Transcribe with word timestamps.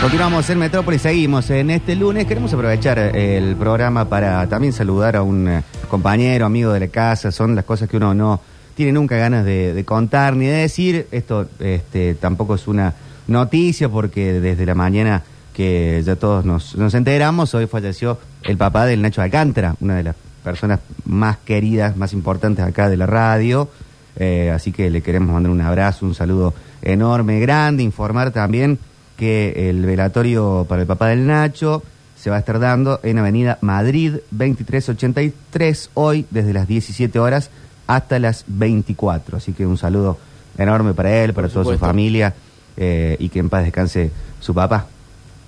Continuamos 0.00 0.48
en 0.48 0.58
Metrópolis, 0.58 1.02
seguimos 1.02 1.50
en 1.50 1.68
este 1.68 1.94
lunes. 1.94 2.24
Queremos 2.24 2.50
aprovechar 2.54 2.98
el 2.98 3.54
programa 3.56 4.08
para 4.08 4.48
también 4.48 4.72
saludar 4.72 5.14
a 5.14 5.22
un 5.22 5.46
eh, 5.46 5.62
compañero, 5.90 6.46
amigo 6.46 6.72
de 6.72 6.80
la 6.80 6.88
casa. 6.88 7.30
Son 7.30 7.54
las 7.54 7.66
cosas 7.66 7.86
que 7.86 7.98
uno 7.98 8.14
no 8.14 8.40
tiene 8.74 8.92
nunca 8.92 9.16
ganas 9.16 9.44
de, 9.44 9.74
de 9.74 9.84
contar 9.84 10.36
ni 10.36 10.46
de 10.46 10.54
decir. 10.54 11.06
Esto 11.10 11.50
este, 11.58 12.14
tampoco 12.14 12.54
es 12.54 12.66
una 12.66 12.94
noticia 13.26 13.90
porque 13.90 14.40
desde 14.40 14.64
la 14.64 14.74
mañana 14.74 15.22
que 15.52 16.02
ya 16.02 16.16
todos 16.16 16.46
nos, 16.46 16.76
nos 16.76 16.94
enteramos, 16.94 17.54
hoy 17.54 17.66
falleció 17.66 18.18
el 18.42 18.56
papá 18.56 18.86
del 18.86 19.02
Nacho 19.02 19.20
Alcántara, 19.20 19.76
una 19.80 19.96
de 19.96 20.04
las 20.04 20.16
personas 20.42 20.80
más 21.04 21.36
queridas, 21.44 21.98
más 21.98 22.14
importantes 22.14 22.64
acá 22.64 22.88
de 22.88 22.96
la 22.96 23.04
radio. 23.04 23.68
Eh, 24.16 24.50
así 24.50 24.72
que 24.72 24.88
le 24.88 25.02
queremos 25.02 25.34
mandar 25.34 25.52
un 25.52 25.60
abrazo, 25.60 26.06
un 26.06 26.14
saludo 26.14 26.54
enorme, 26.80 27.38
grande, 27.38 27.82
informar 27.82 28.30
también 28.30 28.78
que 29.20 29.68
el 29.68 29.84
velatorio 29.84 30.64
para 30.66 30.80
el 30.80 30.88
papá 30.88 31.08
del 31.08 31.26
Nacho 31.26 31.82
se 32.16 32.30
va 32.30 32.36
a 32.36 32.38
estar 32.38 32.58
dando 32.58 33.00
en 33.02 33.18
Avenida 33.18 33.58
Madrid 33.60 34.14
2383 34.30 35.90
hoy 35.92 36.24
desde 36.30 36.54
las 36.54 36.66
17 36.66 37.18
horas 37.18 37.50
hasta 37.86 38.18
las 38.18 38.44
24. 38.46 39.36
Así 39.36 39.52
que 39.52 39.66
un 39.66 39.76
saludo 39.76 40.16
enorme 40.56 40.94
para 40.94 41.22
él, 41.22 41.34
para 41.34 41.50
toda 41.50 41.66
su 41.66 41.78
familia 41.78 42.32
eh, 42.78 43.16
y 43.18 43.28
que 43.28 43.40
en 43.40 43.50
paz 43.50 43.64
descanse 43.64 44.10
su 44.40 44.54
papá. 44.54 44.86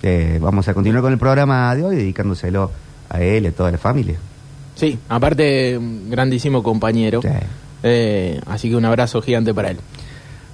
Eh, 0.03 0.37
vamos 0.39 0.67
a 0.67 0.75
continuar 0.75 1.01
con 1.01 1.11
el 1.11 1.17
programa 1.17 1.75
de 1.75 1.83
hoy 1.83 1.95
dedicándoselo 1.95 2.69
a 3.09 3.21
él 3.23 3.45
y 3.45 3.47
a 3.47 3.51
toda 3.53 3.71
la 3.71 3.79
familia. 3.79 4.17
Sí, 4.75 4.99
aparte, 5.09 5.79
un 5.79 6.11
grandísimo 6.11 6.61
compañero. 6.61 7.23
Sí. 7.23 7.29
Eh, 7.81 8.39
así 8.45 8.69
que 8.69 8.75
un 8.75 8.85
abrazo 8.85 9.19
gigante 9.19 9.51
para 9.51 9.71
él. 9.71 9.79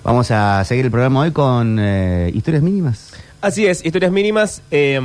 Vamos 0.03 0.31
a 0.31 0.63
seguir 0.63 0.85
el 0.85 0.91
programa 0.91 1.21
hoy 1.21 1.31
con 1.31 1.77
eh, 1.79 2.31
historias 2.33 2.63
mínimas. 2.63 3.13
Así 3.41 3.65
es, 3.65 3.85
historias 3.85 4.11
mínimas. 4.11 4.61
eh, 4.71 4.99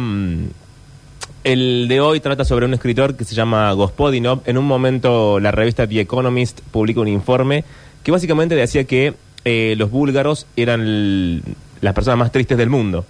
el 1.44 1.88
de 1.88 2.00
hoy 2.00 2.20
trata 2.20 2.42
sobre 2.42 2.64
un 2.64 2.72
escritor 2.72 3.16
que 3.16 3.24
se 3.24 3.34
llama 3.34 3.70
Gospodinov. 3.72 4.40
En 4.46 4.56
un 4.56 4.64
momento 4.64 5.38
la 5.40 5.50
revista 5.50 5.86
The 5.86 6.00
Economist 6.00 6.62
publica 6.70 7.00
un 7.00 7.08
informe 7.08 7.64
que 8.02 8.10
básicamente 8.10 8.54
decía 8.54 8.84
que 8.84 9.12
eh, 9.44 9.74
los 9.76 9.90
búlgaros 9.90 10.46
eran 10.56 11.42
las 11.82 11.94
personas 11.94 12.18
más 12.18 12.32
tristes 12.32 12.56
del 12.56 12.70
mundo, 12.70 13.04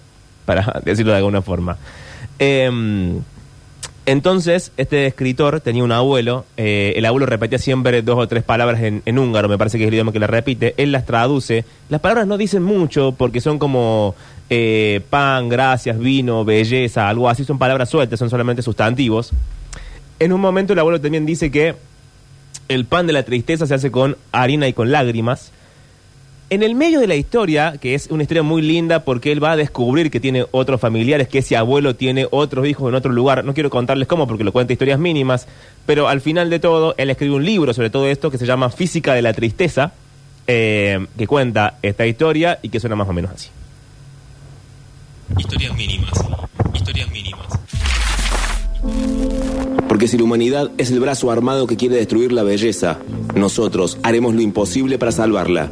para 0.45 0.81
decirlo 0.85 1.13
de 1.13 1.19
alguna 1.19 1.41
forma. 1.41 1.77
Entonces, 4.07 4.71
este 4.77 5.07
escritor 5.07 5.61
tenía 5.61 5.83
un 5.83 5.91
abuelo, 5.91 6.45
eh, 6.57 6.93
el 6.95 7.05
abuelo 7.05 7.25
repetía 7.25 7.57
siempre 7.57 8.03
dos 8.03 8.19
o 8.19 8.27
tres 8.27 8.43
palabras 8.43 8.81
en, 8.83 9.19
húngaro, 9.19 9.49
me 9.49 9.57
parece 9.57 9.79
que 9.79 9.85
es 9.85 9.87
el 9.87 9.95
idioma 9.95 10.11
que 10.11 10.19
la 10.19 10.27
repite, 10.27 10.75
él 10.77 10.91
las 10.91 11.07
traduce, 11.07 11.65
las 11.89 12.01
palabras 12.01 12.27
no 12.27 12.37
dicen 12.37 12.61
mucho 12.61 13.15
porque 13.17 13.41
son 13.41 13.57
como 13.57 14.13
eh, 14.51 15.01
pan, 15.09 15.49
gracias, 15.49 15.97
vino, 15.97 16.45
belleza, 16.45 17.09
algo 17.09 17.29
así, 17.29 17.45
son 17.45 17.57
palabras 17.57 17.89
sueltas, 17.89 18.19
son 18.19 18.29
solamente 18.29 18.61
sustantivos. 18.61 19.31
En 20.19 20.33
un 20.33 20.39
momento 20.39 20.73
el 20.73 20.79
abuelo 20.79 21.01
también 21.01 21.25
dice 21.25 21.49
que 21.49 21.73
el 22.67 22.85
pan 22.85 23.07
de 23.07 23.13
la 23.13 23.23
tristeza 23.23 23.65
se 23.65 23.73
hace 23.73 23.89
con 23.89 24.17
harina 24.31 24.67
y 24.67 24.73
con 24.73 24.91
lágrimas. 24.91 25.51
En 26.51 26.61
el 26.61 26.75
medio 26.75 26.99
de 26.99 27.07
la 27.07 27.15
historia, 27.15 27.77
que 27.81 27.95
es 27.95 28.07
una 28.11 28.21
historia 28.21 28.43
muy 28.43 28.61
linda 28.61 29.03
porque 29.03 29.31
él 29.31 29.43
va 29.43 29.53
a 29.53 29.55
descubrir 29.55 30.11
que 30.11 30.19
tiene 30.19 30.45
otros 30.51 30.79
familiares, 30.79 31.27
que 31.27 31.39
ese 31.39 31.57
abuelo 31.57 31.95
tiene 31.95 32.27
otros 32.29 32.67
hijos 32.67 32.87
en 32.87 32.93
otro 32.93 33.11
lugar. 33.11 33.43
No 33.43 33.55
quiero 33.55 33.71
contarles 33.71 34.07
cómo 34.07 34.27
porque 34.27 34.43
lo 34.43 34.51
cuenta 34.51 34.71
historias 34.71 34.99
mínimas, 34.99 35.47
pero 35.87 36.07
al 36.07 36.21
final 36.21 36.51
de 36.51 36.59
todo, 36.59 36.93
él 36.99 37.09
escribe 37.09 37.33
un 37.33 37.45
libro 37.45 37.73
sobre 37.73 37.89
todo 37.89 38.07
esto 38.07 38.29
que 38.29 38.37
se 38.37 38.45
llama 38.45 38.69
Física 38.69 39.15
de 39.15 39.23
la 39.23 39.33
Tristeza, 39.33 39.93
eh, 40.45 41.07
que 41.17 41.25
cuenta 41.25 41.79
esta 41.81 42.05
historia 42.05 42.59
y 42.61 42.69
que 42.69 42.79
suena 42.79 42.95
más 42.95 43.09
o 43.09 43.13
menos 43.13 43.31
así. 43.31 43.49
Historias 45.35 45.75
mínimas. 45.75 46.11
Historias 46.75 47.09
mínimas. 47.09 47.47
Porque 49.87 50.07
si 50.07 50.15
la 50.19 50.25
humanidad 50.25 50.69
es 50.77 50.91
el 50.91 50.99
brazo 50.99 51.31
armado 51.31 51.65
que 51.65 51.75
quiere 51.75 51.95
destruir 51.95 52.31
la 52.31 52.43
belleza, 52.43 52.99
nosotros 53.33 53.97
haremos 54.03 54.35
lo 54.35 54.41
imposible 54.41 54.99
para 54.99 55.11
salvarla. 55.11 55.71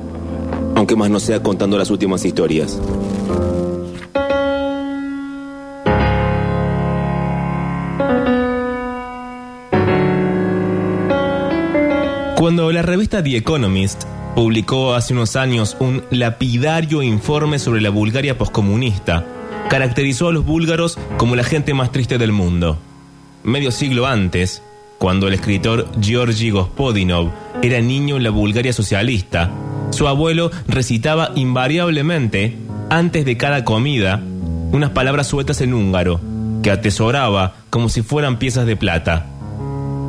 Aunque 0.83 0.97
más 0.97 1.09
no 1.09 1.21
sea 1.21 1.41
contando 1.41 1.77
las 1.77 1.89
últimas 1.91 2.25
historias. 2.25 2.77
Cuando 12.35 12.69
la 12.73 12.81
revista 12.81 13.23
The 13.23 13.37
Economist 13.37 14.03
publicó 14.35 14.93
hace 14.93 15.13
unos 15.13 15.37
años 15.37 15.77
un 15.79 16.03
lapidario 16.11 17.01
informe 17.01 17.59
sobre 17.59 17.79
la 17.79 17.89
Bulgaria 17.89 18.37
poscomunista, 18.37 19.25
caracterizó 19.69 20.27
a 20.27 20.33
los 20.33 20.45
búlgaros 20.45 20.99
como 21.15 21.37
la 21.37 21.45
gente 21.45 21.73
más 21.73 21.93
triste 21.93 22.17
del 22.17 22.33
mundo. 22.33 22.77
Medio 23.45 23.71
siglo 23.71 24.05
antes, 24.05 24.61
cuando 24.97 25.29
el 25.29 25.33
escritor 25.33 25.87
Georgi 26.01 26.49
Gospodinov 26.49 27.31
era 27.61 27.79
niño 27.79 28.17
en 28.17 28.23
la 28.23 28.31
Bulgaria 28.31 28.73
socialista, 28.73 29.49
su 29.93 30.07
abuelo 30.07 30.51
recitaba 30.67 31.31
invariablemente, 31.35 32.57
antes 32.89 33.23
de 33.25 33.37
cada 33.37 33.63
comida, 33.63 34.21
unas 34.71 34.89
palabras 34.89 35.27
sueltas 35.27 35.61
en 35.61 35.73
húngaro, 35.73 36.19
que 36.61 36.71
atesoraba 36.71 37.53
como 37.69 37.89
si 37.89 38.01
fueran 38.01 38.39
piezas 38.39 38.65
de 38.65 38.75
plata. 38.75 39.27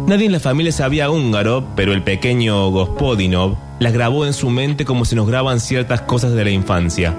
Nadie 0.06 0.26
en 0.26 0.32
la 0.32 0.40
familia 0.40 0.72
sabía 0.72 1.10
húngaro, 1.10 1.66
pero 1.76 1.92
el 1.92 2.02
pequeño 2.02 2.70
Gospodinov 2.70 3.56
las 3.78 3.92
grabó 3.92 4.26
en 4.26 4.32
su 4.32 4.50
mente 4.50 4.84
como 4.84 5.04
se 5.04 5.16
nos 5.16 5.28
graban 5.28 5.60
ciertas 5.60 6.00
cosas 6.00 6.32
de 6.32 6.44
la 6.44 6.50
infancia. 6.50 7.14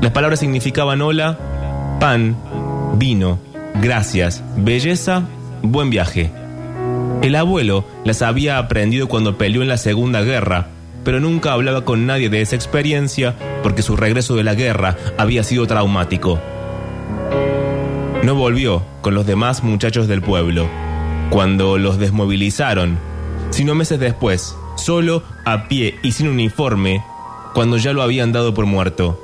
Las 0.00 0.12
palabras 0.12 0.40
significaban 0.40 1.02
hola, 1.02 1.38
pan, 2.00 2.36
vino, 2.96 3.38
gracias, 3.82 4.42
belleza, 4.56 5.22
buen 5.62 5.90
viaje. 5.90 6.30
El 7.22 7.34
abuelo 7.34 7.84
las 8.04 8.22
había 8.22 8.58
aprendido 8.58 9.08
cuando 9.08 9.36
peleó 9.38 9.62
en 9.62 9.68
la 9.68 9.78
Segunda 9.78 10.22
Guerra, 10.22 10.68
pero 11.06 11.20
nunca 11.20 11.52
hablaba 11.52 11.84
con 11.84 12.04
nadie 12.04 12.28
de 12.30 12.40
esa 12.40 12.56
experiencia 12.56 13.36
porque 13.62 13.82
su 13.82 13.96
regreso 13.96 14.34
de 14.34 14.42
la 14.42 14.56
guerra 14.56 14.96
había 15.16 15.44
sido 15.44 15.64
traumático. 15.68 16.40
No 18.24 18.34
volvió 18.34 18.82
con 19.02 19.14
los 19.14 19.24
demás 19.24 19.62
muchachos 19.62 20.08
del 20.08 20.20
pueblo 20.20 20.68
cuando 21.30 21.78
los 21.78 21.98
desmovilizaron, 21.98 22.98
sino 23.50 23.76
meses 23.76 24.00
después, 24.00 24.56
solo, 24.76 25.22
a 25.44 25.68
pie 25.68 25.94
y 26.02 26.10
sin 26.10 26.26
uniforme, 26.26 27.04
cuando 27.54 27.76
ya 27.76 27.92
lo 27.92 28.02
habían 28.02 28.32
dado 28.32 28.52
por 28.52 28.66
muerto. 28.66 29.22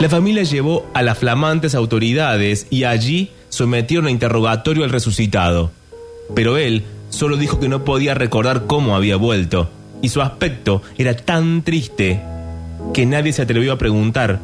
La 0.00 0.08
familia 0.08 0.44
llevó 0.44 0.86
a 0.94 1.02
las 1.02 1.18
flamantes 1.18 1.74
autoridades 1.74 2.66
y 2.70 2.84
allí 2.84 3.32
sometieron 3.50 4.06
a 4.06 4.10
interrogatorio 4.10 4.84
al 4.84 4.90
resucitado. 4.90 5.72
Pero 6.34 6.56
él 6.56 6.84
solo 7.10 7.36
dijo 7.36 7.60
que 7.60 7.68
no 7.68 7.84
podía 7.84 8.14
recordar 8.14 8.64
cómo 8.66 8.96
había 8.96 9.16
vuelto, 9.16 9.68
y 10.02 10.08
su 10.08 10.20
aspecto 10.20 10.82
era 10.98 11.14
tan 11.14 11.62
triste 11.62 12.20
que 12.92 13.06
nadie 13.06 13.32
se 13.32 13.42
atrevió 13.42 13.72
a 13.72 13.78
preguntar, 13.78 14.38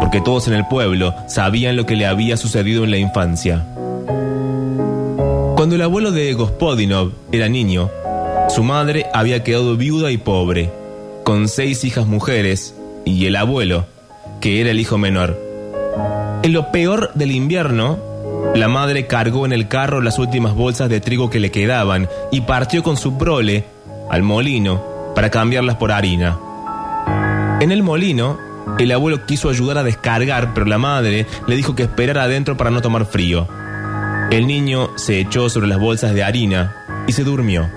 porque 0.00 0.20
todos 0.20 0.48
en 0.48 0.54
el 0.54 0.66
pueblo 0.66 1.14
sabían 1.28 1.76
lo 1.76 1.86
que 1.86 1.96
le 1.96 2.06
había 2.06 2.36
sucedido 2.36 2.84
en 2.84 2.90
la 2.90 2.98
infancia. 2.98 3.64
Cuando 5.56 5.76
el 5.76 5.82
abuelo 5.82 6.12
de 6.12 6.32
Gospodinov 6.34 7.12
era 7.32 7.48
niño, 7.48 7.90
su 8.48 8.62
madre 8.62 9.06
había 9.12 9.42
quedado 9.42 9.76
viuda 9.76 10.10
y 10.10 10.18
pobre, 10.18 10.70
con 11.24 11.48
seis 11.48 11.84
hijas 11.84 12.06
mujeres 12.06 12.74
y 13.04 13.26
el 13.26 13.36
abuelo, 13.36 13.86
que 14.40 14.60
era 14.60 14.70
el 14.70 14.80
hijo 14.80 14.98
menor. 14.98 15.40
En 16.42 16.52
lo 16.52 16.70
peor 16.70 17.10
del 17.14 17.32
invierno, 17.32 17.98
la 18.54 18.68
madre 18.68 19.06
cargó 19.06 19.46
en 19.46 19.52
el 19.52 19.68
carro 19.68 20.00
las 20.00 20.18
últimas 20.18 20.54
bolsas 20.54 20.88
de 20.88 21.00
trigo 21.00 21.30
que 21.30 21.40
le 21.40 21.50
quedaban 21.50 22.08
y 22.30 22.42
partió 22.42 22.82
con 22.82 22.96
su 22.96 23.16
prole 23.16 23.64
al 24.10 24.22
molino 24.22 24.82
para 25.14 25.30
cambiarlas 25.30 25.76
por 25.76 25.92
harina. 25.92 26.38
En 27.60 27.72
el 27.72 27.82
molino, 27.82 28.38
el 28.78 28.92
abuelo 28.92 29.26
quiso 29.26 29.48
ayudar 29.48 29.78
a 29.78 29.82
descargar, 29.82 30.52
pero 30.54 30.66
la 30.66 30.78
madre 30.78 31.26
le 31.46 31.56
dijo 31.56 31.74
que 31.74 31.84
esperara 31.84 32.24
adentro 32.24 32.56
para 32.56 32.70
no 32.70 32.82
tomar 32.82 33.06
frío. 33.06 33.46
El 34.30 34.46
niño 34.46 34.90
se 34.96 35.20
echó 35.20 35.48
sobre 35.48 35.68
las 35.68 35.78
bolsas 35.78 36.14
de 36.14 36.24
harina 36.24 36.74
y 37.06 37.12
se 37.12 37.24
durmió. 37.24 37.68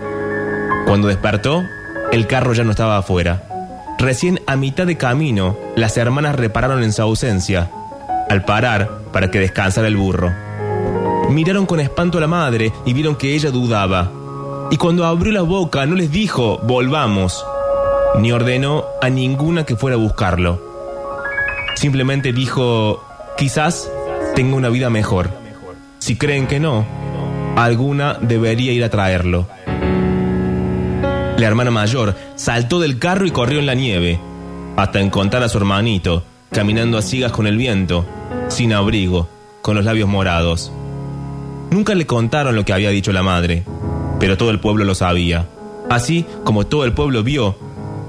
Cuando 0.85 1.07
despertó, 1.07 1.63
el 2.12 2.25
carro 2.25 2.53
ya 2.53 2.63
no 2.63 2.71
estaba 2.71 2.97
afuera. 2.97 3.44
Recién 4.00 4.39
a 4.47 4.56
mitad 4.56 4.88
de 4.88 4.97
camino, 4.97 5.57
las 5.75 5.97
hermanas 5.97 6.35
repararon 6.35 6.83
en 6.83 6.94
su 6.94 7.01
ausencia, 7.01 7.69
al 8.30 8.45
parar 8.45 9.00
para 9.12 9.30
que 9.30 9.39
descansara 9.39 9.88
el 9.88 9.97
burro. 9.97 10.31
Miraron 11.30 11.65
con 11.65 11.80
espanto 11.80 12.18
a 12.18 12.21
la 12.21 12.27
madre 12.27 12.71
y 12.85 12.94
vieron 12.94 13.15
que 13.15 13.35
ella 13.35 13.51
dudaba. 13.51 14.09
Y 14.69 14.78
cuando 14.78 15.06
abrió 15.06 15.31
la 15.31 15.44
boca 15.44 15.86
no 15.86 15.96
les 15.96 16.12
dijo, 16.12 16.60
volvamos, 16.64 17.46
ni 18.19 18.31
ordenó 18.31 18.86
a 19.02 19.10
ninguna 19.10 19.66
que 19.66 19.78
fuera 19.78 19.96
a 19.96 20.00
buscarlo. 20.00 20.62
Simplemente 21.75 22.34
dijo, 22.34 23.04
quizás 23.38 23.90
tenga 24.36 24.56
una 24.56 24.69
vida 24.69 24.90
mejor. 24.90 25.30
Si 26.00 26.18
creen 26.18 26.48
que 26.48 26.60
no, 26.60 26.86
alguna 27.56 28.16
debería 28.19 28.74
ir 28.74 28.84
a 28.84 28.90
traerlo. 28.90 29.48
La 31.38 31.48
hermana 31.48 31.72
mayor 31.72 32.16
saltó 32.36 32.80
del 32.80 33.00
carro 33.00 33.25
y 33.25 33.31
corrió 33.31 33.60
en 33.60 33.68
la 33.68 33.74
nieve, 33.74 34.19
hasta 34.75 35.00
encontrar 35.00 35.44
a 35.44 35.50
su 35.50 35.60
hermanito, 35.60 36.24
caminando 36.52 36.98
a 36.98 37.02
ciegas 37.02 37.31
con 37.31 37.48
el 37.48 37.58
viento, 37.58 38.06
sin 38.50 38.74
abrigo, 38.74 39.30
con 39.62 39.75
los 39.75 39.86
labios 39.86 40.10
morados. 40.10 40.72
Nunca 41.72 41.96
le 41.96 42.06
contaron 42.06 42.56
lo 42.56 42.66
que 42.66 42.74
había 42.74 42.90
dicho 42.90 43.14
la 43.14 43.24
madre, 43.24 43.64
pero 44.19 44.38
todo 44.38 44.50
el 44.50 44.60
pueblo 44.60 44.84
lo 44.84 44.96
sabía. 44.96 45.48
Así 45.90 46.25
como 46.44 46.66
todo 46.66 46.86
el 46.86 46.94
pueblo 46.94 47.24
vio, 47.24 47.56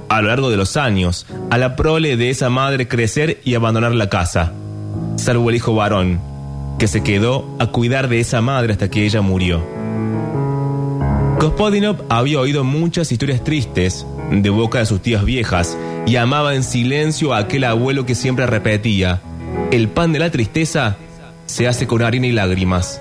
a 0.08 0.20
lo 0.22 0.28
largo 0.28 0.50
de 0.50 0.56
los 0.56 0.76
años, 0.76 1.26
a 1.50 1.58
la 1.58 1.76
prole 1.76 2.16
de 2.16 2.30
esa 2.30 2.50
madre 2.50 2.88
crecer 2.88 3.40
y 3.44 3.54
abandonar 3.54 3.92
la 3.92 4.08
casa, 4.08 4.52
salvo 5.16 5.50
el 5.50 5.56
hijo 5.56 5.74
varón, 5.74 6.20
que 6.78 6.88
se 6.88 7.02
quedó 7.02 7.56
a 7.58 7.66
cuidar 7.66 8.08
de 8.08 8.20
esa 8.20 8.40
madre 8.40 8.72
hasta 8.72 8.90
que 8.90 9.04
ella 9.04 9.20
murió. 9.20 9.62
Gospodinov 11.38 12.02
había 12.08 12.40
oído 12.40 12.64
muchas 12.64 13.12
historias 13.12 13.44
tristes 13.44 14.04
de 14.30 14.50
boca 14.50 14.80
de 14.80 14.86
sus 14.86 15.00
tías 15.00 15.24
viejas 15.24 15.78
y 16.06 16.16
amaba 16.16 16.54
en 16.54 16.64
silencio 16.64 17.32
a 17.32 17.38
aquel 17.38 17.64
abuelo 17.64 18.06
que 18.06 18.14
siempre 18.14 18.46
repetía, 18.46 19.20
el 19.70 19.88
pan 19.88 20.12
de 20.12 20.18
la 20.18 20.30
tristeza 20.30 20.96
se 21.46 21.68
hace 21.68 21.86
con 21.86 22.02
harina 22.02 22.26
y 22.26 22.32
lágrimas. 22.32 23.00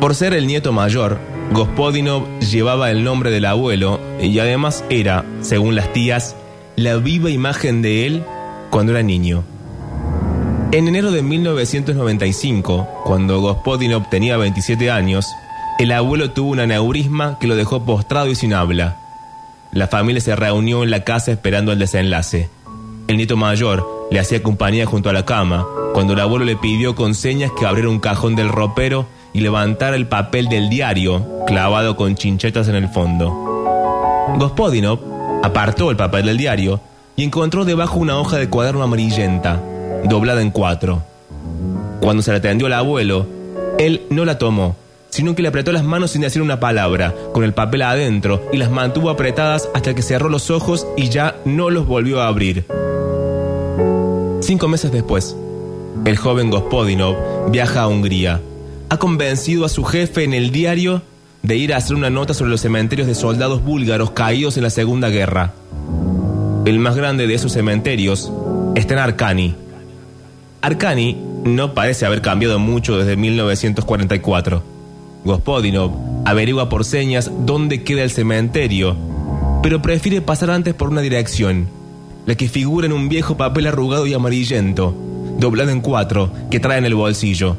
Por 0.00 0.14
ser 0.14 0.34
el 0.34 0.46
nieto 0.46 0.72
mayor, 0.72 1.18
Gospodinov 1.52 2.40
llevaba 2.40 2.90
el 2.90 3.04
nombre 3.04 3.30
del 3.30 3.44
abuelo 3.44 4.00
y 4.20 4.38
además 4.38 4.84
era, 4.90 5.24
según 5.40 5.74
las 5.74 5.92
tías, 5.92 6.36
la 6.74 6.96
viva 6.96 7.30
imagen 7.30 7.82
de 7.82 8.06
él 8.06 8.24
cuando 8.70 8.92
era 8.92 9.02
niño. 9.02 9.44
En 10.72 10.88
enero 10.88 11.12
de 11.12 11.22
1995, 11.22 12.88
cuando 13.04 13.40
Gospodinov 13.40 14.10
tenía 14.10 14.36
27 14.36 14.90
años, 14.90 15.26
el 15.78 15.92
abuelo 15.92 16.32
tuvo 16.32 16.50
un 16.50 16.60
aneurisma 16.60 17.38
que 17.38 17.46
lo 17.46 17.54
dejó 17.54 17.84
postrado 17.84 18.28
y 18.28 18.34
sin 18.34 18.52
habla. 18.52 18.96
La 19.72 19.86
familia 19.86 20.20
se 20.20 20.34
reunió 20.34 20.82
en 20.82 20.90
la 20.90 21.04
casa 21.04 21.32
esperando 21.32 21.70
el 21.72 21.78
desenlace. 21.78 22.50
El 23.08 23.16
nieto 23.16 23.36
mayor 23.36 23.86
le 24.10 24.18
hacía 24.18 24.42
compañía 24.42 24.86
junto 24.86 25.08
a 25.10 25.12
la 25.12 25.24
cama 25.24 25.66
cuando 25.94 26.12
el 26.12 26.20
abuelo 26.20 26.44
le 26.44 26.56
pidió 26.56 26.94
con 26.94 27.14
señas 27.14 27.52
que 27.58 27.64
abriera 27.64 27.88
un 27.88 28.00
cajón 28.00 28.36
del 28.36 28.48
ropero 28.48 29.06
y 29.36 29.94
el 29.94 30.06
papel 30.06 30.48
del 30.48 30.68
diario 30.70 31.44
clavado 31.46 31.96
con 31.96 32.16
chinchetas 32.16 32.68
en 32.68 32.74
el 32.76 32.88
fondo. 32.88 33.30
Gospodinov 34.38 34.98
apartó 35.42 35.90
el 35.90 35.96
papel 35.96 36.26
del 36.26 36.38
diario 36.38 36.80
y 37.16 37.24
encontró 37.24 37.64
debajo 37.64 37.98
una 37.98 38.18
hoja 38.18 38.38
de 38.38 38.48
cuaderno 38.48 38.82
amarillenta, 38.82 39.60
doblada 40.04 40.40
en 40.40 40.50
cuatro. 40.50 41.02
Cuando 42.00 42.22
se 42.22 42.32
la 42.32 42.38
atendió 42.38 42.66
al 42.66 42.72
abuelo, 42.72 43.26
él 43.78 44.02
no 44.10 44.24
la 44.24 44.38
tomó, 44.38 44.76
sino 45.10 45.34
que 45.34 45.42
le 45.42 45.48
apretó 45.48 45.70
las 45.72 45.84
manos 45.84 46.12
sin 46.12 46.22
decir 46.22 46.42
una 46.42 46.58
palabra, 46.58 47.14
con 47.32 47.44
el 47.44 47.52
papel 47.52 47.82
adentro, 47.82 48.42
y 48.52 48.56
las 48.56 48.70
mantuvo 48.70 49.10
apretadas 49.10 49.68
hasta 49.74 49.94
que 49.94 50.02
cerró 50.02 50.28
los 50.28 50.50
ojos 50.50 50.86
y 50.96 51.08
ya 51.10 51.36
no 51.44 51.70
los 51.70 51.86
volvió 51.86 52.22
a 52.22 52.28
abrir. 52.28 52.66
Cinco 54.40 54.68
meses 54.68 54.92
después, 54.92 55.36
el 56.04 56.16
joven 56.16 56.50
Gospodinov 56.50 57.50
viaja 57.50 57.82
a 57.82 57.88
Hungría. 57.88 58.40
Ha 58.88 58.98
convencido 58.98 59.64
a 59.64 59.68
su 59.68 59.82
jefe 59.84 60.22
en 60.22 60.32
el 60.32 60.52
diario 60.52 61.02
de 61.42 61.56
ir 61.56 61.74
a 61.74 61.78
hacer 61.78 61.96
una 61.96 62.08
nota 62.08 62.34
sobre 62.34 62.52
los 62.52 62.60
cementerios 62.60 63.08
de 63.08 63.16
soldados 63.16 63.64
búlgaros 63.64 64.12
caídos 64.12 64.56
en 64.56 64.62
la 64.62 64.70
Segunda 64.70 65.08
Guerra. 65.08 65.54
El 66.64 66.78
más 66.78 66.94
grande 66.96 67.26
de 67.26 67.34
esos 67.34 67.52
cementerios 67.52 68.32
está 68.76 68.94
en 68.94 69.00
Arcani. 69.00 69.54
Arcani 70.62 71.16
no 71.44 71.74
parece 71.74 72.06
haber 72.06 72.22
cambiado 72.22 72.60
mucho 72.60 72.96
desde 72.96 73.16
1944. 73.16 74.62
Gospodinov 75.24 75.92
averigua 76.24 76.68
por 76.68 76.84
señas 76.84 77.30
dónde 77.40 77.82
queda 77.82 78.04
el 78.04 78.10
cementerio, 78.10 78.96
pero 79.64 79.82
prefiere 79.82 80.20
pasar 80.20 80.50
antes 80.50 80.74
por 80.74 80.90
una 80.90 81.00
dirección, 81.00 81.68
la 82.24 82.36
que 82.36 82.48
figura 82.48 82.86
en 82.86 82.92
un 82.92 83.08
viejo 83.08 83.36
papel 83.36 83.66
arrugado 83.66 84.06
y 84.06 84.14
amarillento, 84.14 84.94
doblado 85.40 85.70
en 85.70 85.80
cuatro, 85.80 86.30
que 86.52 86.60
trae 86.60 86.78
en 86.78 86.84
el 86.84 86.94
bolsillo. 86.94 87.56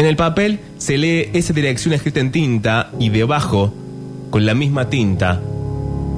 En 0.00 0.06
el 0.06 0.16
papel 0.16 0.60
se 0.78 0.96
lee 0.96 1.28
esa 1.34 1.52
dirección 1.52 1.92
escrita 1.92 2.20
en 2.20 2.32
tinta 2.32 2.90
y 2.98 3.10
debajo, 3.10 3.74
con 4.30 4.46
la 4.46 4.54
misma 4.54 4.88
tinta, 4.88 5.42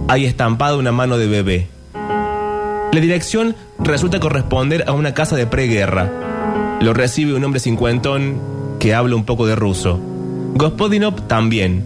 hay 0.06 0.24
estampada 0.24 0.76
una 0.76 0.92
mano 0.92 1.18
de 1.18 1.26
bebé. 1.26 1.66
La 2.92 3.00
dirección 3.00 3.56
resulta 3.80 4.20
corresponder 4.20 4.84
a 4.86 4.92
una 4.92 5.14
casa 5.14 5.34
de 5.34 5.48
preguerra. 5.48 6.12
Lo 6.80 6.94
recibe 6.94 7.34
un 7.34 7.42
hombre 7.42 7.58
cincuentón 7.58 8.40
que 8.78 8.94
habla 8.94 9.16
un 9.16 9.24
poco 9.24 9.48
de 9.48 9.56
ruso. 9.56 9.98
Gospodinov 10.54 11.26
también. 11.26 11.84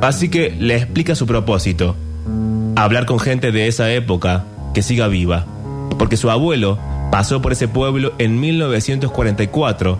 Así 0.00 0.30
que 0.30 0.48
le 0.48 0.76
explica 0.76 1.14
su 1.14 1.26
propósito. 1.26 1.94
Hablar 2.74 3.04
con 3.04 3.18
gente 3.18 3.52
de 3.52 3.66
esa 3.66 3.92
época 3.92 4.46
que 4.72 4.80
siga 4.80 5.08
viva. 5.08 5.44
Porque 5.98 6.16
su 6.16 6.30
abuelo 6.30 6.78
pasó 7.10 7.42
por 7.42 7.52
ese 7.52 7.68
pueblo 7.68 8.14
en 8.16 8.40
1944, 8.40 9.98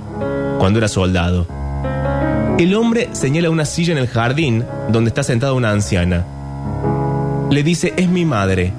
cuando 0.64 0.78
era 0.78 0.88
soldado. 0.88 1.46
El 2.58 2.74
hombre 2.74 3.10
señala 3.12 3.50
una 3.50 3.66
silla 3.66 3.92
en 3.92 3.98
el 3.98 4.08
jardín 4.08 4.64
donde 4.88 5.08
está 5.08 5.22
sentada 5.22 5.52
una 5.52 5.70
anciana. 5.70 6.24
Le 7.50 7.62
dice, 7.62 7.92
es 7.98 8.08
mi 8.08 8.24
madre. 8.24 8.72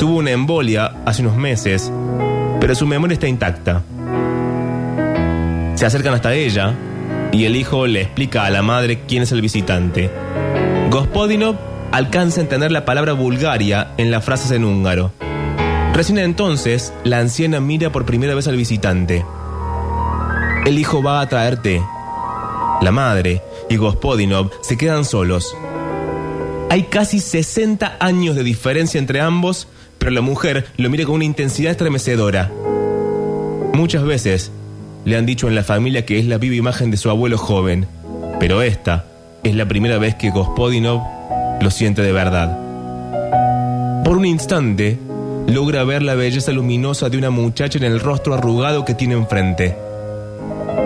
Tuvo 0.00 0.16
una 0.16 0.32
embolia 0.32 0.90
hace 1.06 1.22
unos 1.22 1.36
meses, 1.36 1.92
pero 2.60 2.74
su 2.74 2.84
memoria 2.84 3.14
está 3.14 3.28
intacta. 3.28 3.82
Se 5.76 5.86
acercan 5.86 6.14
hasta 6.14 6.34
ella 6.34 6.74
y 7.30 7.44
el 7.44 7.54
hijo 7.54 7.86
le 7.86 8.00
explica 8.02 8.44
a 8.44 8.50
la 8.50 8.62
madre 8.62 9.02
quién 9.06 9.22
es 9.22 9.30
el 9.30 9.40
visitante. 9.40 10.10
Gospodinov 10.90 11.54
alcanza 11.92 12.40
a 12.40 12.42
entender 12.42 12.72
la 12.72 12.84
palabra 12.84 13.12
Bulgaria 13.12 13.92
en 13.98 14.10
las 14.10 14.24
frases 14.24 14.50
en 14.50 14.64
húngaro. 14.64 15.12
Recién 15.94 16.18
entonces, 16.18 16.92
la 17.04 17.20
anciana 17.20 17.60
mira 17.60 17.92
por 17.92 18.04
primera 18.04 18.34
vez 18.34 18.48
al 18.48 18.56
visitante. 18.56 19.24
El 20.66 20.78
hijo 20.78 21.02
va 21.02 21.20
a 21.20 21.28
traerte. 21.28 21.82
La 22.82 22.92
madre 22.92 23.42
y 23.70 23.76
Gospodinov 23.76 24.50
se 24.60 24.76
quedan 24.76 25.04
solos. 25.04 25.56
Hay 26.68 26.84
casi 26.84 27.18
60 27.18 27.96
años 27.98 28.36
de 28.36 28.44
diferencia 28.44 28.98
entre 28.98 29.20
ambos, 29.20 29.68
pero 29.98 30.10
la 30.10 30.20
mujer 30.20 30.66
lo 30.76 30.90
mira 30.90 31.06
con 31.06 31.16
una 31.16 31.24
intensidad 31.24 31.72
estremecedora. 31.72 32.52
Muchas 33.72 34.04
veces 34.04 34.52
le 35.04 35.16
han 35.16 35.26
dicho 35.26 35.48
en 35.48 35.54
la 35.54 35.64
familia 35.64 36.04
que 36.04 36.18
es 36.18 36.26
la 36.26 36.38
viva 36.38 36.54
imagen 36.54 36.90
de 36.90 36.98
su 36.98 37.08
abuelo 37.08 37.38
joven, 37.38 37.86
pero 38.38 38.60
esta 38.62 39.06
es 39.42 39.54
la 39.54 39.66
primera 39.66 39.98
vez 39.98 40.14
que 40.14 40.30
Gospodinov 40.30 41.02
lo 41.60 41.70
siente 41.70 42.02
de 42.02 42.12
verdad. 42.12 42.58
Por 44.04 44.18
un 44.18 44.26
instante, 44.26 44.98
logra 45.46 45.84
ver 45.84 46.02
la 46.02 46.14
belleza 46.14 46.52
luminosa 46.52 47.08
de 47.08 47.18
una 47.18 47.30
muchacha 47.30 47.78
en 47.78 47.84
el 47.84 47.98
rostro 47.98 48.34
arrugado 48.34 48.84
que 48.84 48.94
tiene 48.94 49.14
enfrente. 49.14 49.89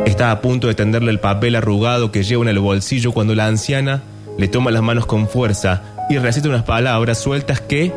Está 0.07 0.31
a 0.31 0.41
punto 0.41 0.67
de 0.67 0.75
tenderle 0.75 1.11
el 1.11 1.21
papel 1.21 1.57
arrugado 1.57 2.13
que 2.13 2.23
lleva 2.23 2.43
en 2.43 2.49
el 2.49 2.59
bolsillo 2.59 3.13
cuando 3.13 3.35
la 3.35 3.47
anciana 3.47 4.03
le 4.39 4.49
toma 4.49 4.71
las 4.71 4.83
manos 4.83 5.07
con 5.07 5.29
fuerza 5.29 5.83
y 6.11 6.19
recita 6.19 6.49
unas 6.49 6.65
palabras 6.65 7.19
sueltas 7.19 7.61
que, 7.61 7.93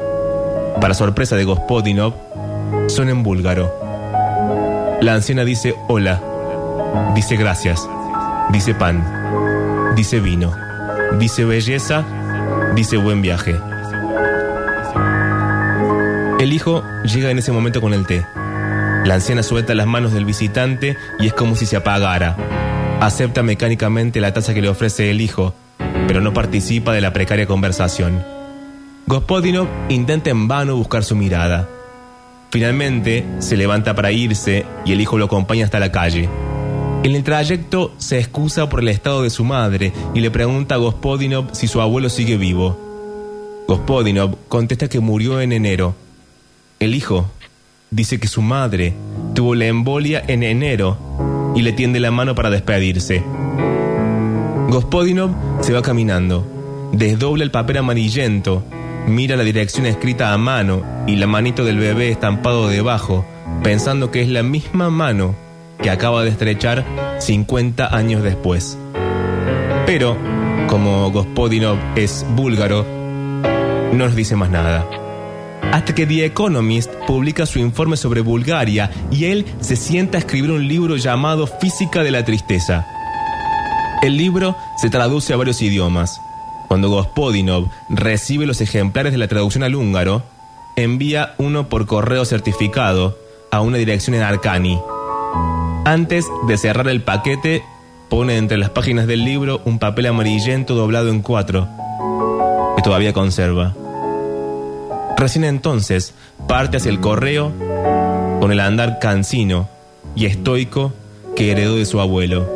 para 0.80 0.94
sorpresa 0.94 1.36
de 1.36 1.44
Gospodinov, 1.44 2.14
son 2.88 3.10
en 3.10 3.24
búlgaro. 3.24 3.72
La 5.02 5.14
anciana 5.14 5.44
dice 5.44 5.76
hola, 5.88 6.22
dice 7.14 7.36
gracias, 7.36 7.88
dice 8.52 8.74
pan, 8.74 9.94
dice 9.96 10.20
vino, 10.20 10.54
dice 11.20 11.46
belleza, 11.46 12.06
dice 12.74 12.98
buen 12.98 13.22
viaje. 13.22 13.56
El 16.40 16.54
hijo 16.54 16.84
llega 17.04 17.32
en 17.32 17.40
ese 17.40 17.52
momento 17.52 17.82
con 17.82 17.94
el 17.94 18.06
té. 18.06 18.26
La 19.08 19.14
anciana 19.14 19.42
suelta 19.42 19.74
las 19.74 19.88
manos 19.88 20.12
del 20.12 20.26
visitante 20.26 20.98
y 21.18 21.28
es 21.28 21.34
como 21.34 21.56
si 21.56 21.66
se 21.66 21.78
apagara. 21.78 22.36
Acepta 23.00 23.42
mecánicamente 23.42 24.20
la 24.20 24.34
taza 24.34 24.54
que 24.54 24.62
le 24.62 24.68
ofrece 24.68 25.10
el 25.10 25.22
hijo, 25.22 25.54
pero 26.10 26.20
no 26.20 26.34
participa 26.34 26.92
de 26.92 27.00
la 27.00 27.14
precaria 27.14 27.48
conversación. 27.48 28.22
Gospodinov 29.06 29.70
intenta 29.88 30.30
en 30.30 30.50
vano 30.50 30.76
buscar 30.76 31.06
su 31.06 31.16
mirada. 31.16 31.70
Finalmente 32.52 33.26
se 33.40 33.56
levanta 33.56 33.96
para 33.96 34.12
irse 34.12 34.66
y 34.84 34.92
el 34.92 35.00
hijo 35.00 35.18
lo 35.18 35.28
acompaña 35.28 35.64
hasta 35.64 35.80
la 35.80 35.94
calle. 35.94 36.28
En 37.04 37.16
el 37.16 37.24
trayecto 37.24 37.94
se 38.00 38.20
excusa 38.20 38.68
por 38.68 38.82
el 38.82 38.90
estado 38.90 39.24
de 39.24 39.30
su 39.30 39.46
madre 39.46 39.94
y 40.16 40.20
le 40.20 40.32
pregunta 40.32 40.76
a 40.76 40.80
Gospodinov 40.80 41.56
si 41.56 41.70
su 41.70 41.80
abuelo 41.80 42.10
sigue 42.10 42.36
vivo. 42.36 42.78
Gospodinov 43.70 44.36
contesta 44.50 44.90
que 44.90 45.00
murió 45.00 45.40
en 45.40 45.54
enero. 45.54 45.96
El 46.82 46.94
hijo 46.94 47.32
dice 47.92 48.20
que 48.20 48.28
su 48.28 48.42
madre 48.42 48.94
tuvo 49.34 49.56
la 49.56 49.66
embolia 49.66 50.24
en 50.28 50.44
enero 50.44 50.98
y 51.56 51.62
le 51.62 51.74
tiende 51.74 52.00
la 52.00 52.12
mano 52.12 52.36
para 52.36 52.50
despedirse. 52.50 53.24
Gospodinov 54.70 55.32
se 55.62 55.74
va 55.74 55.82
caminando, 55.82 56.46
desdobla 56.92 57.44
el 57.44 57.52
papel 57.52 57.78
amarillento, 57.78 58.64
mira 59.08 59.36
la 59.36 59.44
dirección 59.44 59.86
escrita 59.86 60.34
a 60.34 60.38
mano 60.38 60.84
y 61.08 61.16
la 61.16 61.28
manito 61.28 61.64
del 61.64 61.78
bebé 61.78 62.12
estampado 62.12 62.68
debajo, 62.68 63.26
pensando 63.64 64.12
que 64.12 64.22
es 64.22 64.28
la 64.28 64.44
misma 64.44 64.90
mano 64.90 65.36
que 65.82 65.90
acaba 65.90 66.24
de 66.24 66.30
estrechar 66.30 66.84
50 67.20 67.96
años 67.96 68.24
después. 68.24 68.78
Pero, 69.86 70.18
como 70.68 71.10
Gospodinov 71.12 71.78
es 71.96 72.26
búlgaro, 72.36 72.86
no 73.94 74.06
nos 74.06 74.16
dice 74.16 74.36
más 74.36 74.50
nada. 74.50 74.86
Hasta 75.62 75.94
que 75.94 76.06
The 76.06 76.26
Economist 76.26 76.92
publica 77.06 77.46
su 77.46 77.60
informe 77.60 77.98
sobre 77.98 78.22
Bulgaria 78.22 78.90
y 79.12 79.26
él 79.26 79.46
se 79.60 79.76
sienta 79.76 80.18
a 80.18 80.20
escribir 80.20 80.52
un 80.52 80.68
libro 80.68 80.96
llamado 80.96 81.48
Física 81.48 82.04
de 82.04 82.12
la 82.12 82.24
Tristeza. 82.24 82.86
El 84.02 84.18
libro 84.18 84.56
se 84.78 84.90
traduce 84.90 85.34
a 85.34 85.38
varios 85.38 85.62
idiomas. 85.62 86.22
Cuando 86.68 86.90
Gospodinov 86.90 87.70
recibe 87.90 88.46
los 88.46 88.62
ejemplares 88.62 89.12
de 89.12 89.18
la 89.18 89.28
traducción 89.28 89.64
al 89.64 89.76
húngaro, 89.76 90.24
envía 90.76 91.34
uno 91.38 91.70
por 91.70 91.86
correo 91.86 92.26
certificado 92.26 93.18
a 93.52 93.62
una 93.62 93.78
dirección 93.78 94.16
en 94.16 94.24
Arcani. 94.24 94.80
Antes 95.86 96.26
de 96.48 96.58
cerrar 96.58 96.88
el 96.90 97.02
paquete, 97.02 97.64
pone 98.10 98.38
entre 98.38 98.58
las 98.58 98.70
páginas 98.70 99.08
del 99.08 99.24
libro 99.24 99.62
un 99.66 99.80
papel 99.80 100.06
amarillento 100.08 100.76
doblado 100.76 101.10
en 101.10 101.22
cuatro, 101.22 101.68
que 102.76 102.84
todavía 102.84 103.14
conserva. 103.14 103.74
Recién 105.18 105.46
entonces 105.46 106.14
parte 106.48 106.78
hacia 106.78 106.92
el 106.92 107.00
correo 107.00 107.52
con 108.40 108.52
el 108.52 108.60
andar 108.60 109.00
cansino 109.00 109.68
y 110.16 110.28
estoico 110.28 110.94
que 111.36 111.52
heredó 111.52 111.76
de 111.76 111.86
su 111.86 112.00
abuelo. 112.00 112.48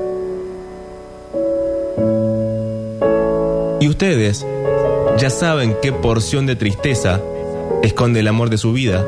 Y 3.80 3.90
ustedes 3.90 4.46
ya 5.18 5.32
saben 5.32 5.76
qué 5.82 5.92
porción 5.92 6.46
de 6.46 6.56
tristeza 6.56 7.20
esconde 7.82 8.20
el 8.20 8.28
amor 8.28 8.52
de 8.52 8.60
su 8.60 8.74
vida. 8.74 9.04